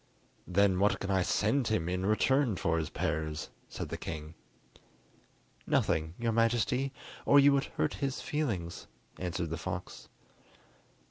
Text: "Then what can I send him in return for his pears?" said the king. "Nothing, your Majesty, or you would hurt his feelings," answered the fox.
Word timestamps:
"Then 0.47 0.79
what 0.79 0.99
can 0.99 1.11
I 1.11 1.21
send 1.21 1.67
him 1.67 1.87
in 1.87 2.07
return 2.07 2.55
for 2.55 2.79
his 2.79 2.89
pears?" 2.89 3.51
said 3.69 3.89
the 3.89 3.99
king. 3.99 4.33
"Nothing, 5.67 6.15
your 6.17 6.31
Majesty, 6.31 6.91
or 7.23 7.39
you 7.39 7.53
would 7.53 7.65
hurt 7.65 7.93
his 8.01 8.19
feelings," 8.19 8.87
answered 9.19 9.51
the 9.51 9.57
fox. 9.57 10.09